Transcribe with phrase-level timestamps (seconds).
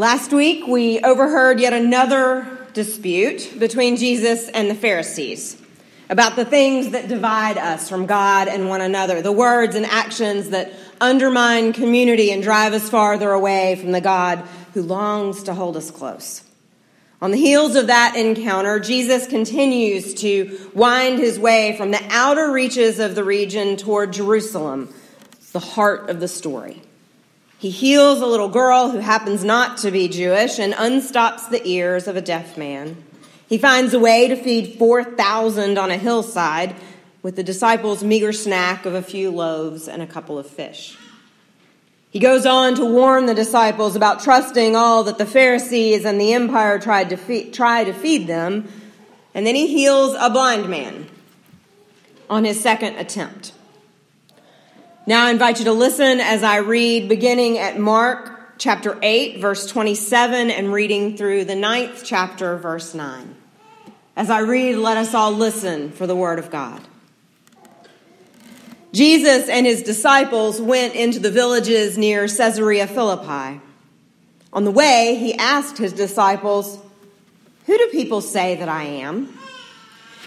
[0.00, 5.60] Last week, we overheard yet another dispute between Jesus and the Pharisees
[6.08, 10.48] about the things that divide us from God and one another, the words and actions
[10.48, 10.72] that
[11.02, 14.38] undermine community and drive us farther away from the God
[14.72, 16.44] who longs to hold us close.
[17.20, 22.50] On the heels of that encounter, Jesus continues to wind his way from the outer
[22.50, 24.94] reaches of the region toward Jerusalem,
[25.52, 26.80] the heart of the story.
[27.60, 32.08] He heals a little girl who happens not to be Jewish and unstops the ears
[32.08, 32.96] of a deaf man.
[33.50, 36.74] He finds a way to feed 4,000 on a hillside
[37.22, 40.96] with the disciples' meager snack of a few loaves and a couple of fish.
[42.10, 46.32] He goes on to warn the disciples about trusting all that the Pharisees and the
[46.32, 48.72] empire tried to feed, try to feed them,
[49.34, 51.08] and then he heals a blind man
[52.30, 53.52] on his second attempt.
[55.10, 59.66] Now I invite you to listen as I read beginning at Mark chapter 8, verse
[59.66, 63.34] 27, and reading through the ninth chapter, verse 9.
[64.14, 66.80] As I read, let us all listen for the word of God.
[68.92, 73.60] Jesus and his disciples went into the villages near Caesarea Philippi.
[74.52, 76.78] On the way, he asked his disciples,
[77.66, 79.39] Who do people say that I am?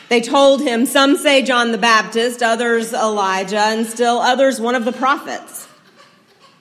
[0.10, 4.86] They told him, Some say John the Baptist, others Elijah, and still others one of
[4.86, 5.68] the prophets.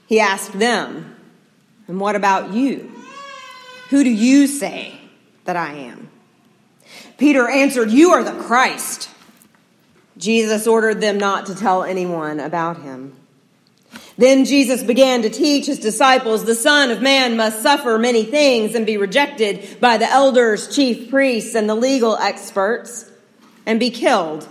[0.06, 1.16] He asked them,
[1.88, 2.90] And what about you?
[3.90, 4.98] Who do you say
[5.44, 6.10] that I am?
[7.18, 9.10] Peter answered, You are the Christ.
[10.16, 13.16] Jesus ordered them not to tell anyone about him.
[14.18, 18.74] Then Jesus began to teach his disciples the Son of Man must suffer many things
[18.74, 23.11] and be rejected by the elders, chief priests, and the legal experts
[23.66, 24.48] and be killed.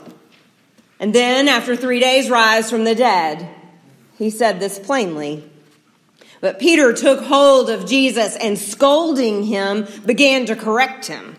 [1.00, 3.50] And then, after three days, rise from the dead.
[4.18, 5.44] He said this plainly.
[6.42, 11.38] But Peter took hold of Jesus and, scolding him, began to correct him.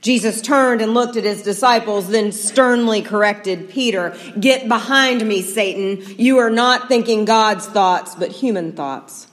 [0.00, 6.02] Jesus turned and looked at his disciples, then sternly corrected Peter Get behind me, Satan.
[6.18, 9.26] You are not thinking God's thoughts, but human thoughts.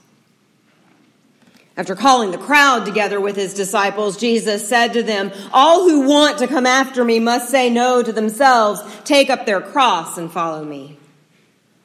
[1.76, 6.38] After calling the crowd together with his disciples, Jesus said to them, All who want
[6.38, 10.64] to come after me must say no to themselves, take up their cross and follow
[10.64, 10.98] me.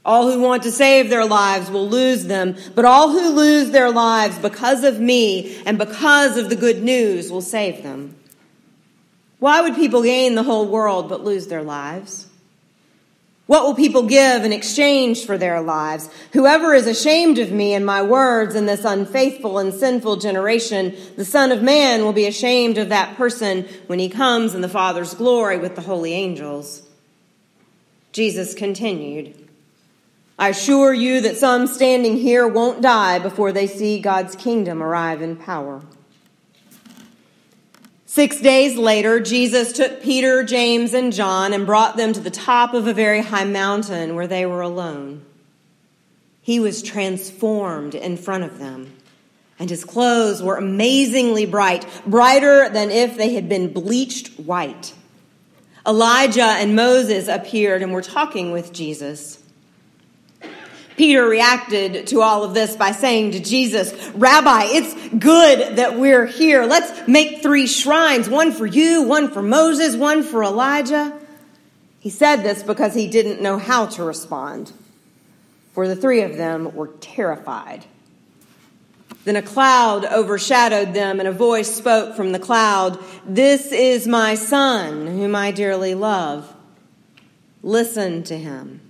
[0.05, 3.91] All who want to save their lives will lose them, but all who lose their
[3.91, 8.15] lives because of me and because of the good news will save them.
[9.39, 12.28] Why would people gain the whole world but lose their lives?
[13.49, 16.07] What will people give in exchange for their lives?
[16.33, 21.25] Whoever is ashamed of me and my words in this unfaithful and sinful generation, the
[21.25, 25.15] Son of Man will be ashamed of that person when he comes in the Father's
[25.15, 26.87] glory with the holy angels.
[28.11, 29.49] Jesus continued,
[30.37, 35.23] I assure you that some standing here won't die before they see God's kingdom arrive
[35.23, 35.81] in power.
[38.11, 42.73] Six days later, Jesus took Peter, James, and John and brought them to the top
[42.73, 45.23] of a very high mountain where they were alone.
[46.41, 48.97] He was transformed in front of them,
[49.59, 54.91] and his clothes were amazingly bright, brighter than if they had been bleached white.
[55.85, 59.38] Elijah and Moses appeared and were talking with Jesus.
[60.99, 66.25] Peter reacted to all of this by saying to Jesus, Rabbi, it's good that we're
[66.25, 66.65] here.
[66.65, 71.17] Let's make three shrines, one for you, one for Moses, one for Elijah.
[72.01, 74.73] He said this because he didn't know how to respond,
[75.71, 77.85] for the three of them were terrified.
[79.23, 84.35] Then a cloud overshadowed them, and a voice spoke from the cloud This is my
[84.35, 86.53] son, whom I dearly love.
[87.63, 88.81] Listen to him.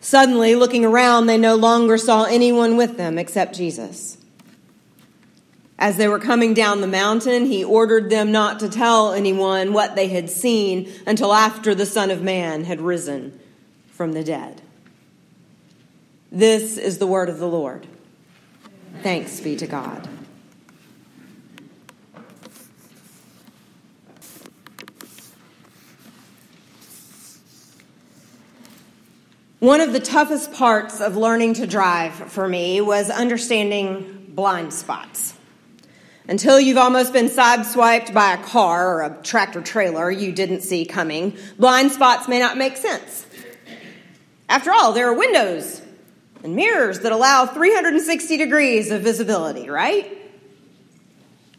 [0.00, 4.16] Suddenly, looking around, they no longer saw anyone with them except Jesus.
[5.78, 9.94] As they were coming down the mountain, he ordered them not to tell anyone what
[9.94, 13.38] they had seen until after the Son of Man had risen
[13.92, 14.60] from the dead.
[16.32, 17.86] This is the word of the Lord.
[19.02, 20.08] Thanks be to God.
[29.60, 35.34] One of the toughest parts of learning to drive for me was understanding blind spots.
[36.28, 40.84] Until you've almost been sideswiped by a car or a tractor trailer you didn't see
[40.84, 43.26] coming, blind spots may not make sense.
[44.48, 45.82] After all, there are windows
[46.44, 50.16] and mirrors that allow 360 degrees of visibility, right?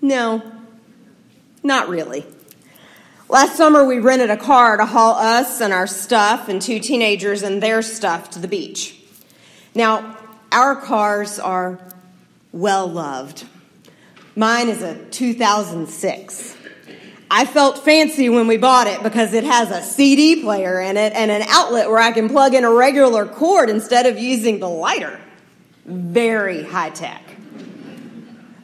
[0.02, 0.50] No,
[1.64, 2.26] not really.
[3.32, 7.44] Last summer, we rented a car to haul us and our stuff and two teenagers
[7.44, 9.00] and their stuff to the beach.
[9.76, 10.18] Now,
[10.52, 11.80] our cars are
[12.52, 13.46] well loved.
[14.36, 16.58] Mine is a 2006.
[17.30, 21.14] I felt fancy when we bought it because it has a CD player in it
[21.14, 24.70] and an outlet where I can plug in a regular cord instead of using the
[24.70, 25.20] lighter.
[25.86, 27.22] Very high tech.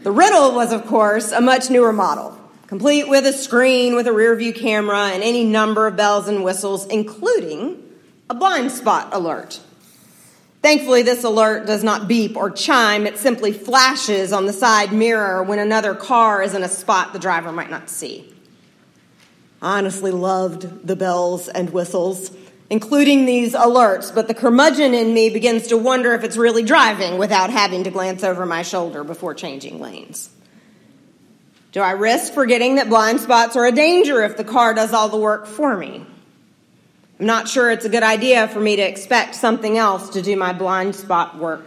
[0.02, 4.14] The Riddle was, of course, a much newer model, complete with a screen with a
[4.14, 7.82] rear view camera and any number of bells and whistles, including
[8.30, 9.60] a blind spot alert.
[10.62, 13.06] Thankfully, this alert does not beep or chime.
[13.06, 17.20] It simply flashes on the side mirror when another car is in a spot the
[17.20, 18.34] driver might not see.
[19.62, 22.36] Honestly loved the bells and whistles,
[22.72, 27.20] including these alerts, but the curmudgeon in me begins to wonder if it's really driving
[27.20, 30.32] without having to glance over my shoulder before changing lanes.
[31.76, 35.10] Do I risk forgetting that blind spots are a danger if the car does all
[35.10, 36.06] the work for me?
[37.20, 40.38] I'm not sure it's a good idea for me to expect something else to do
[40.38, 41.66] my blind spot work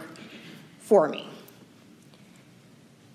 [0.79, 1.29] for me.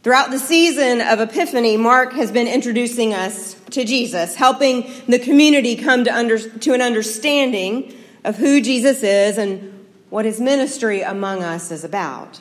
[0.05, 5.75] Throughout the season of Epiphany, Mark has been introducing us to Jesus, helping the community
[5.75, 7.93] come to, under, to an understanding
[8.23, 12.41] of who Jesus is and what his ministry among us is about.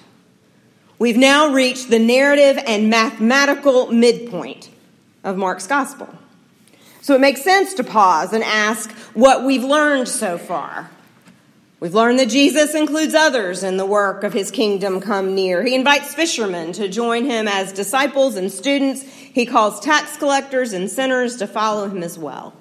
[1.03, 4.69] We've now reached the narrative and mathematical midpoint
[5.25, 6.07] of Mark's gospel.
[7.01, 10.89] So it makes sense to pause and ask what we've learned so far.
[11.81, 15.61] We've learned that Jesus includes others in the work of his kingdom come near.
[15.61, 19.01] He invites fishermen to join him as disciples and students.
[19.01, 22.53] He calls tax collectors and sinners to follow him as well.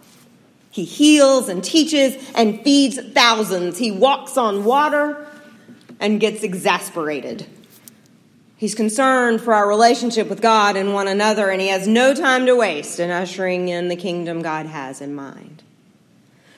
[0.73, 3.79] He heals and teaches and feeds thousands.
[3.79, 5.29] He walks on water
[6.01, 7.47] and gets exasperated
[8.63, 12.47] He's concerned for our relationship with God and one another, and he has no time
[12.47, 15.65] to waste in ushering in the kingdom God has in mind.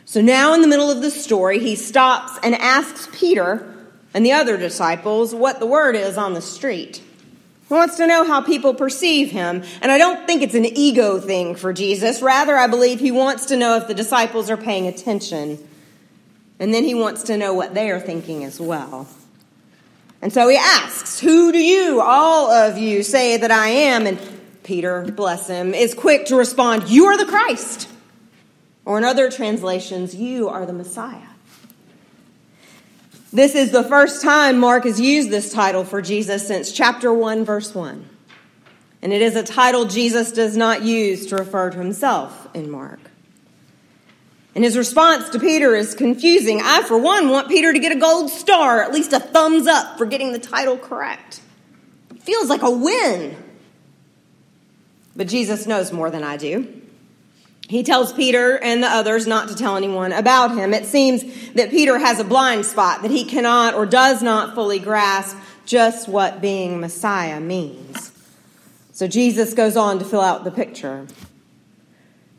[0.04, 3.74] So now, in the middle of the story, he stops and asks Peter
[4.12, 7.02] and the other disciples what the word is on the street.
[7.68, 11.18] He wants to know how people perceive him, and I don't think it's an ego
[11.18, 12.20] thing for Jesus.
[12.20, 15.66] Rather, I believe he wants to know if the disciples are paying attention,
[16.58, 19.08] and then he wants to know what they are thinking as well.
[20.24, 24.06] And so he asks, Who do you, all of you, say that I am?
[24.06, 24.18] And
[24.62, 27.90] Peter, bless him, is quick to respond, You are the Christ.
[28.86, 31.28] Or in other translations, You are the Messiah.
[33.34, 37.44] This is the first time Mark has used this title for Jesus since chapter 1,
[37.44, 38.08] verse 1.
[39.02, 43.00] And it is a title Jesus does not use to refer to himself in Mark.
[44.54, 46.60] And his response to Peter is confusing.
[46.62, 49.98] I, for one, want Peter to get a gold star, at least a thumbs up
[49.98, 51.40] for getting the title correct.
[52.10, 53.36] It feels like a win.
[55.16, 56.82] But Jesus knows more than I do.
[57.68, 60.74] He tells Peter and the others not to tell anyone about him.
[60.74, 64.78] It seems that Peter has a blind spot, that he cannot or does not fully
[64.78, 68.12] grasp just what being Messiah means.
[68.92, 71.06] So Jesus goes on to fill out the picture.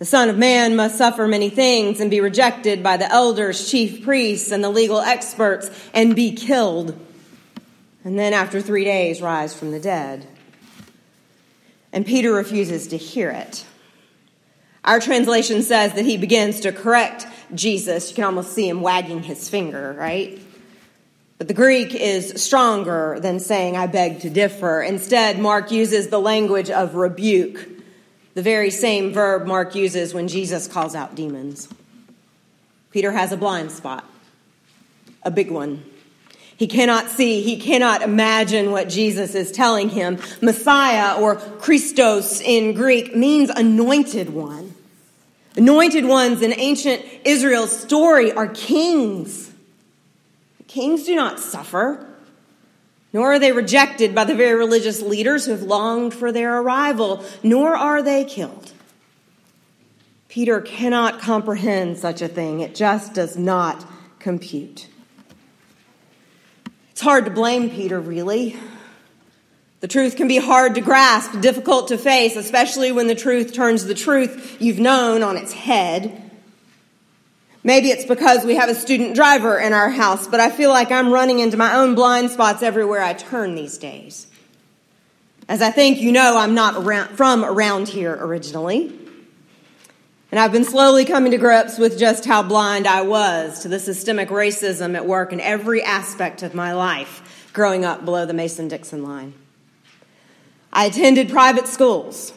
[0.05, 4.03] The Son of Man must suffer many things and be rejected by the elders, chief
[4.03, 6.95] priests, and the legal experts and be killed.
[8.03, 10.27] And then after three days, rise from the dead.
[11.91, 13.65] And Peter refuses to hear it.
[14.83, 17.25] Our translation says that he begins to correct
[17.55, 18.11] Jesus.
[18.11, 20.39] You can almost see him wagging his finger, right?
[21.39, 24.83] But the Greek is stronger than saying, I beg to differ.
[24.83, 27.74] Instead, Mark uses the language of rebuke
[28.35, 31.67] the very same verb Mark uses when Jesus calls out demons.
[32.91, 34.05] Peter has a blind spot,
[35.23, 35.83] a big one.
[36.57, 40.19] He cannot see, he cannot imagine what Jesus is telling him.
[40.41, 44.73] Messiah or Christos in Greek means anointed one.
[45.57, 49.51] Anointed ones in ancient Israel's story are kings.
[50.67, 52.05] Kings do not suffer
[53.15, 57.23] nor are they rejected by the very religious leaders who have longed for their arrival,
[57.43, 58.73] nor are they killed.
[60.27, 62.59] Peter cannot comprehend such a thing.
[62.59, 64.89] It just does not compute.
[66.91, 68.57] It's hard to blame Peter, really.
[69.79, 73.85] The truth can be hard to grasp, difficult to face, especially when the truth turns
[73.85, 76.24] the truth you've known on its head.
[77.65, 80.91] Maybe it's because we have a student driver in our house, but I feel like
[80.91, 84.27] I'm running into my own blind spots everywhere I turn these days.
[85.49, 88.95] As I think you know, I'm not around, from around here originally.
[90.31, 93.79] And I've been slowly coming to grips with just how blind I was to the
[93.79, 98.67] systemic racism at work in every aspect of my life growing up below the Mason
[98.67, 99.33] Dixon line.
[100.71, 102.31] I attended private schools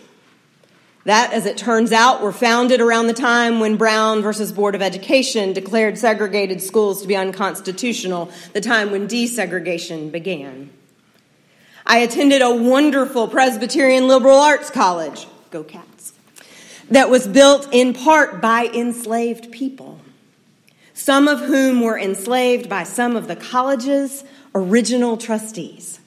[1.04, 4.82] that, as it turns out, were founded around the time when Brown versus Board of
[4.82, 10.70] Education declared segregated schools to be unconstitutional, the time when desegregation began.
[11.86, 15.26] I attended a wonderful Presbyterian liberal arts college.
[15.50, 16.12] Go cats.
[16.90, 20.00] That was built in part by enslaved people,
[20.92, 24.24] some of whom were enslaved by some of the college's
[24.54, 26.00] original trustees.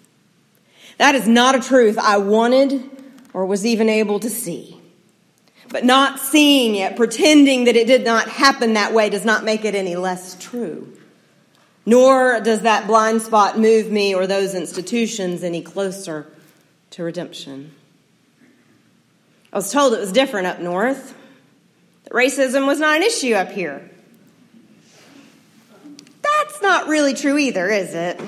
[0.97, 2.87] That is not a truth I wanted
[3.33, 4.80] or was even able to see.
[5.69, 9.63] But not seeing it, pretending that it did not happen that way, does not make
[9.63, 10.91] it any less true.
[11.85, 16.27] Nor does that blind spot move me or those institutions any closer
[16.91, 17.73] to redemption.
[19.53, 21.15] I was told it was different up north,
[22.03, 23.89] that racism was not an issue up here.
[26.21, 28.19] That's not really true either, is it?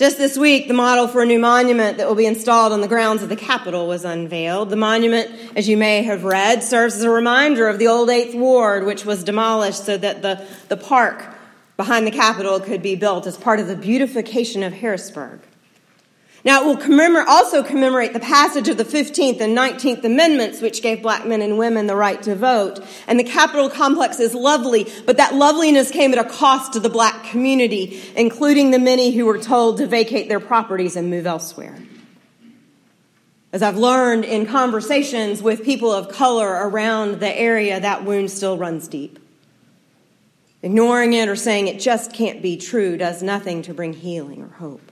[0.00, 2.88] Just this week, the model for a new monument that will be installed on the
[2.88, 4.70] grounds of the Capitol was unveiled.
[4.70, 8.34] The monument, as you may have read, serves as a reminder of the old Eighth
[8.34, 11.22] Ward, which was demolished so that the, the park
[11.76, 15.40] behind the Capitol could be built as part of the beautification of Harrisburg.
[16.42, 21.02] Now, it will also commemorate the passage of the 15th and 19th Amendments, which gave
[21.02, 22.80] black men and women the right to vote.
[23.06, 26.88] And the Capitol complex is lovely, but that loveliness came at a cost to the
[26.88, 31.76] black community, including the many who were told to vacate their properties and move elsewhere.
[33.52, 38.56] As I've learned in conversations with people of color around the area, that wound still
[38.56, 39.18] runs deep.
[40.62, 44.48] Ignoring it or saying it just can't be true does nothing to bring healing or
[44.48, 44.89] hope.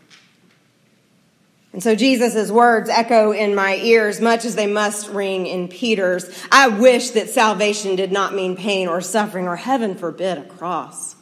[1.72, 6.28] And so Jesus' words echo in my ears, much as they must ring in Peter's.
[6.50, 11.14] I wish that salvation did not mean pain or suffering, or heaven forbid, a cross.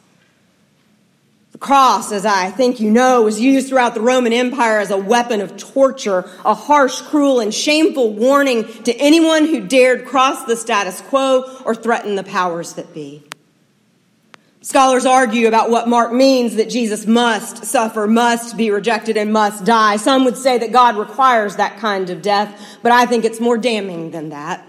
[1.51, 4.97] The cross, as I think you know, was used throughout the Roman Empire as a
[4.97, 10.55] weapon of torture, a harsh, cruel, and shameful warning to anyone who dared cross the
[10.55, 13.23] status quo or threaten the powers that be.
[14.67, 19.63] Scholars argue about what Mark means that Jesus must suffer, must be rejected, and must
[19.63, 19.95] die.
[19.95, 23.57] Some would say that God requires that kind of death, but I think it's more
[23.57, 24.67] damning than that.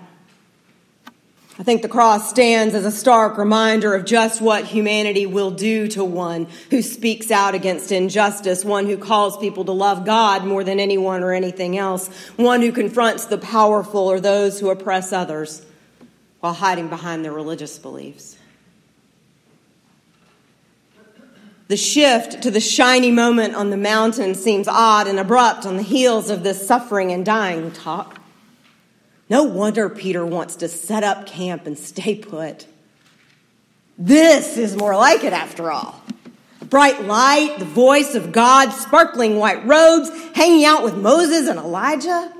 [1.58, 5.88] I think the cross stands as a stark reminder of just what humanity will do
[5.88, 10.62] to one who speaks out against injustice, one who calls people to love God more
[10.62, 15.66] than anyone or anything else, one who confronts the powerful or those who oppress others
[16.38, 18.37] while hiding behind their religious beliefs.
[21.68, 25.82] The shift to the shiny moment on the mountain seems odd and abrupt on the
[25.82, 28.18] heels of this suffering and dying talk.
[29.28, 32.66] No wonder Peter wants to set up camp and stay put.
[33.98, 36.02] This is more like it after all.
[36.70, 42.32] Bright light, the voice of God, sparkling white robes, hanging out with Moses and Elijah.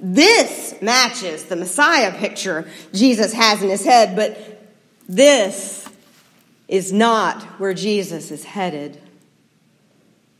[0.00, 4.60] This matches the Messiah picture Jesus has in his head, but
[5.08, 5.83] this
[6.68, 9.00] is not where Jesus is headed.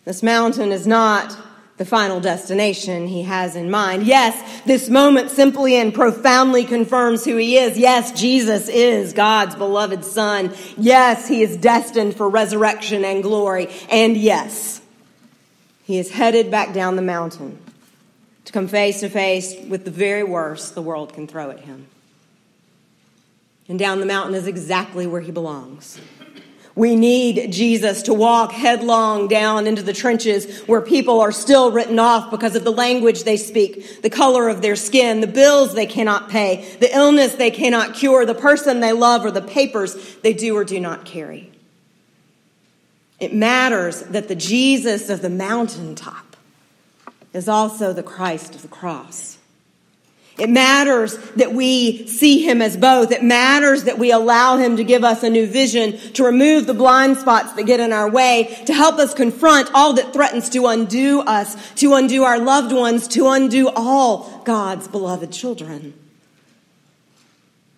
[0.04, 1.36] This mountain is not
[1.76, 4.04] the final destination he has in mind.
[4.04, 7.76] Yes, this moment simply and profoundly confirms who he is.
[7.76, 10.54] Yes, Jesus is God's beloved Son.
[10.76, 13.68] Yes, he is destined for resurrection and glory.
[13.90, 14.80] And yes,
[15.82, 17.58] he is headed back down the mountain
[18.44, 21.88] to come face to face with the very worst the world can throw at him.
[23.68, 25.98] And down the mountain is exactly where he belongs.
[26.76, 32.00] We need Jesus to walk headlong down into the trenches where people are still written
[32.00, 35.86] off because of the language they speak, the color of their skin, the bills they
[35.86, 40.32] cannot pay, the illness they cannot cure, the person they love, or the papers they
[40.32, 41.52] do or do not carry.
[43.20, 46.36] It matters that the Jesus of the mountaintop
[47.32, 49.38] is also the Christ of the cross.
[50.36, 53.12] It matters that we see him as both.
[53.12, 56.74] It matters that we allow him to give us a new vision, to remove the
[56.74, 60.66] blind spots that get in our way, to help us confront all that threatens to
[60.66, 65.94] undo us, to undo our loved ones, to undo all God's beloved children.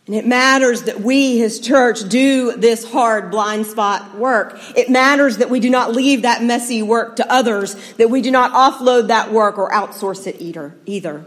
[0.07, 4.59] And it matters that we, his church, do this hard blind spot work.
[4.75, 8.31] It matters that we do not leave that messy work to others, that we do
[8.31, 11.27] not offload that work or outsource it either.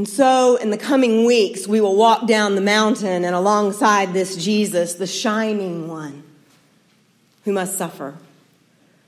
[0.00, 4.34] And so, in the coming weeks, we will walk down the mountain and alongside this
[4.34, 6.22] Jesus, the shining one
[7.44, 8.14] who must suffer,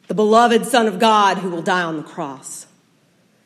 [0.09, 2.67] the beloved Son of God who will die on the cross.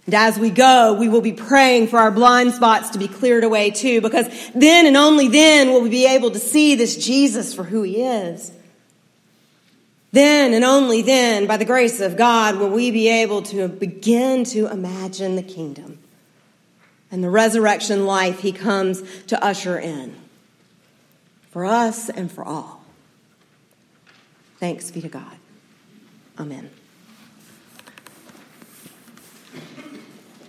[0.06, 3.44] And as we go, we will be praying for our blind spots to be cleared
[3.44, 7.54] away too, because then and only then will we be able to see this Jesus
[7.54, 8.50] for who he is.
[10.10, 14.42] Then and only then, by the grace of God, will we be able to begin
[14.46, 16.00] to imagine the kingdom
[17.16, 20.14] and the resurrection life he comes to usher in
[21.48, 22.84] for us and for all.
[24.60, 25.38] Thanks be to God.
[26.38, 26.68] Amen.